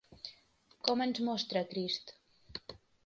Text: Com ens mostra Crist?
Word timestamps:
Com 0.87 1.05
ens 1.05 1.21
mostra 1.27 1.63
Crist? 1.75 2.15